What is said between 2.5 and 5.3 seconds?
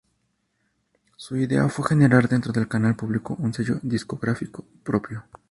del canal público un sello discográfico propio.